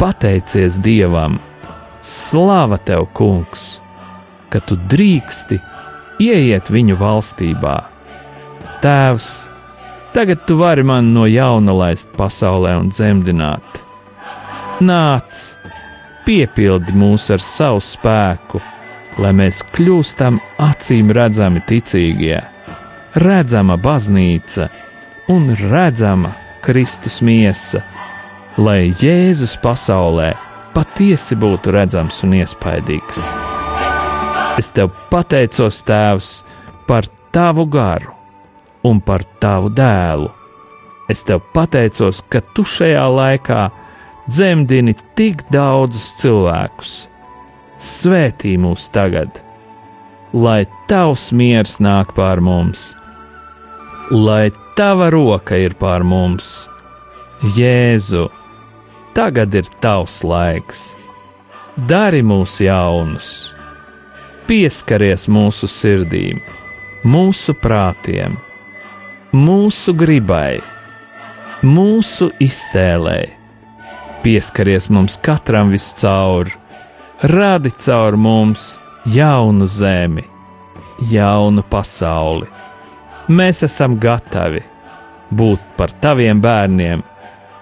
pateicies 0.00 0.78
Dievam, 0.82 1.38
slava 2.02 2.78
tev, 2.78 3.06
Kungs, 3.14 3.78
ka 4.50 4.62
tu 4.64 4.78
drīksti 4.90 5.60
ieiet 6.20 6.70
viņu 6.72 6.96
valstībā. 7.00 7.76
Tēvs, 8.80 9.49
tagad 10.14 10.46
tu 10.46 10.58
vari 10.60 10.82
man 10.82 11.12
no 11.14 11.26
jauna 11.30 11.74
laist 11.76 12.12
pasaulē 12.18 12.76
un 12.80 12.90
dzemdināt. 12.92 13.82
Nāc, 14.80 15.40
piepildi 16.26 16.96
mūs 16.96 17.28
ar 17.34 17.42
savu 17.44 17.82
spēku, 17.84 18.62
lai 19.20 19.34
mēs 19.36 19.64
kļūstam 19.74 20.40
acīm 20.70 21.12
redzami 21.14 21.62
ticīgie 21.68 22.40
redzama 23.14 23.76
baznīca 23.76 24.68
un 25.28 25.50
redzama 25.70 26.32
Kristus 26.62 27.20
miesa, 27.24 27.82
lai 28.58 28.90
Jēzus 28.90 29.56
pasaulē 29.62 30.32
patiesi 30.74 31.38
būtu 31.38 31.74
redzams 31.74 32.22
un 32.26 32.36
iespaidīgs. 32.40 33.24
Es 34.60 34.70
tev 34.74 34.92
pateicos, 35.10 35.80
Tēvs, 35.86 36.32
par 36.86 37.06
tavu 37.32 37.66
garu 37.70 38.19
un 38.86 39.00
par 39.00 39.24
tavu 39.42 39.70
dēlu. 39.72 40.30
Es 41.10 41.24
tev 41.26 41.42
pateicos, 41.54 42.22
ka 42.30 42.40
tu 42.54 42.62
šajā 42.62 43.06
laikā 43.10 43.62
dzemdini 44.30 44.94
tik 45.18 45.42
daudzus 45.50 46.12
cilvēkus. 46.20 46.94
Svētī 47.80 48.54
mūs 48.60 48.90
tagad, 48.94 49.40
lai 50.32 50.66
tavs 50.90 51.30
miers 51.32 51.78
nāk 51.82 52.12
pār 52.14 52.42
mums, 52.44 52.90
lai 54.10 54.52
tava 54.78 55.08
roka 55.10 55.58
ir 55.58 55.74
pār 55.80 56.04
mums. 56.06 56.68
Jēzu, 57.56 58.28
tagad 59.16 59.54
ir 59.56 59.68
tavs 59.80 60.20
laiks. 60.22 60.90
Dari 61.88 62.20
mūs 62.20 62.58
jaunus, 62.60 63.30
pieskaries 64.44 65.24
mūsu 65.32 65.70
sirdīm, 65.70 66.42
mūsu 67.08 67.54
prātiem, 67.56 68.36
mūsu 69.32 69.94
gribai, 69.96 70.60
mūsu 71.62 72.30
iztēlē. 72.40 73.18
Pieskaries 74.20 74.90
mums 74.92 75.16
katram 75.22 75.72
viscaur, 75.72 76.52
radi 77.22 77.72
caur 77.80 78.16
mums 78.20 78.74
jaunu 79.08 79.66
zemi, 79.66 80.26
jaunu 81.10 81.64
pasauli 81.64 82.50
Mēs 83.30 83.60
esam 83.62 83.94
gatavi 84.02 84.58
būt 85.30 85.62
par 85.76 85.92
taviem 86.02 86.40
bērniem, 86.42 87.02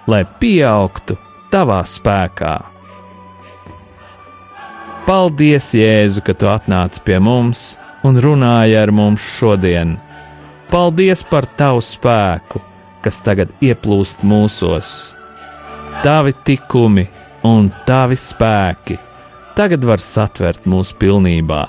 lai 0.09 0.23
pieaugtu 0.41 1.13
tavā 1.53 1.83
spēkā. 1.85 2.55
Paldies, 5.05 5.67
Jēzu, 5.77 6.23
ka 6.25 6.33
tu 6.33 6.49
atnāc 6.49 6.97
pie 7.05 7.19
mums 7.21 7.75
un 8.01 8.17
runāji 8.17 8.79
ar 8.81 8.89
mums 8.89 9.27
šodien. 9.35 9.99
Paldies 10.69 11.23
par 11.25 11.47
tavu 11.57 11.81
spēku, 11.81 12.61
kas 13.01 13.19
tagad 13.25 13.51
ieplūst 13.61 14.21
mūsos. 14.27 14.95
Tavi 16.03 16.35
tikumi, 16.45 17.07
un 17.49 17.71
tavi 17.87 18.17
spēki 18.19 18.99
tagad 19.59 19.83
var 19.83 19.99
satvert 19.99 20.63
mūs 20.71 20.93
pilnībā. 20.95 21.63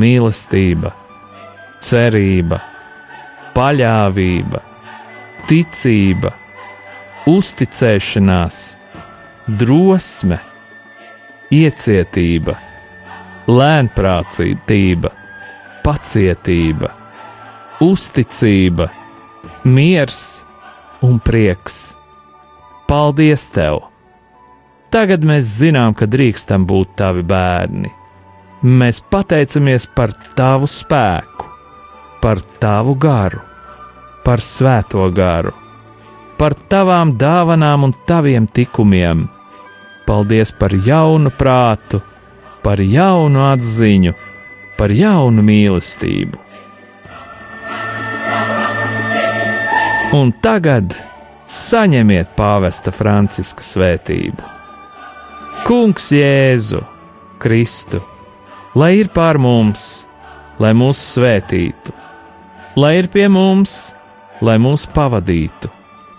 Mīlestība, 0.00 0.94
cerība, 1.84 2.56
paļāvība, 3.52 4.62
ticība, 5.50 6.30
uzticēšanās, 7.28 8.60
drosme, 9.60 10.38
iecietība, 11.52 12.56
lēnprātība, 13.50 15.12
pacietība, 15.84 16.94
uzticība, 17.80 18.90
miers 19.64 20.44
un 21.02 21.18
prieks. 21.24 21.94
Paldies 22.88 23.46
tev! 23.54 23.86
Tagad 24.90 25.22
mēs 25.24 25.46
zinām, 25.60 25.94
ka 25.94 26.08
drīkstam 26.10 26.66
būt 26.66 26.96
tavi 26.98 27.22
bērni. 27.22 27.92
Mēs 28.66 28.98
pateicamies 29.00 29.86
par 29.96 30.12
tavu 30.36 30.66
spēku, 30.68 31.46
par 32.20 32.42
tavu 32.60 32.96
garu, 33.00 33.40
par 34.26 34.42
svēto 34.44 35.06
garu, 35.14 35.54
par 36.36 36.58
tavām 36.68 37.14
dāvanām 37.16 37.86
un 37.86 37.94
taviem 38.06 38.50
tikumiem. 38.50 39.24
Paldies 40.10 40.50
par 40.58 40.74
jaunu 40.74 41.30
prātu, 41.30 42.02
par 42.64 42.82
jaunu 42.82 43.46
atziņu, 43.46 44.12
par 44.76 44.90
jaunu 44.90 45.46
mīlestību. 45.46 46.49
Un 50.10 50.32
tagad 50.42 50.90
saņemiet 51.46 52.32
pāvesta 52.34 52.90
Franciska 52.90 53.62
svētību. 53.62 54.42
Kungs 55.62 56.08
Jēzu 56.10 56.80
Kristu, 57.38 58.00
lai 58.74 58.96
ir 58.98 59.12
pār 59.14 59.38
mums, 59.38 59.84
lai 60.58 60.72
mūs 60.74 60.98
svētītu, 61.12 61.94
lai 62.74 62.96
ir 62.98 63.10
pie 63.12 63.28
mums, 63.30 63.92
lai 64.42 64.56
mūs 64.58 64.88
pavadītu, 64.90 65.70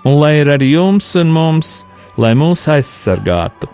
un 0.08 0.16
lai 0.22 0.38
ir 0.40 0.54
ar 0.56 0.64
jums 0.64 1.12
un 1.20 1.36
mums, 1.36 1.74
lai 2.16 2.32
mūs 2.32 2.64
aizsargātu, 2.72 3.68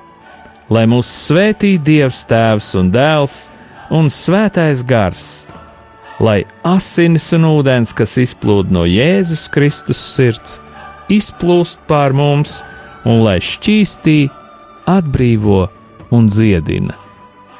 lai 0.73 0.87
mūs 0.89 1.13
svētī 1.27 1.75
Dievs 1.77 2.25
Tēvs 2.25 2.73
un 2.81 2.89
Dēls 2.89 3.37
un 3.93 4.09
Svētais 4.09 4.81
Gars, 4.81 5.45
lai 6.19 6.41
asinis 6.65 7.29
un 7.37 7.47
ūdens, 7.49 7.93
kas 7.95 8.17
izplūd 8.21 8.71
no 8.73 8.85
Jēzus 8.89 9.47
Kristus 9.53 9.99
sirds, 10.15 10.57
izplūst 11.13 11.83
pār 11.89 12.15
mums, 12.17 12.61
un 13.07 13.21
lai 13.25 13.37
šķīstī 13.43 14.19
atbrīvo 14.89 15.67
un 16.15 16.27
dziedina. 16.31 16.97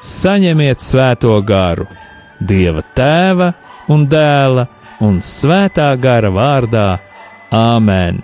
Saņemiet 0.04 0.84
svēto 0.84 1.36
garu, 1.46 1.88
Dieva 2.38 2.84
tēva 2.94 3.52
un 3.90 4.04
dēla 4.10 4.68
un 5.02 5.18
svētā 5.26 5.90
gara 6.02 6.30
vārdā 6.34 6.90
Āmen! 7.54 8.22